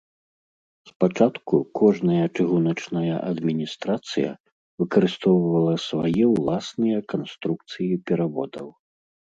[0.91, 4.31] Спачатку кожная чыгуначная адміністрацыя
[4.85, 8.67] выкарыстоўвала свае ўласныя канструкцыі пераводаў.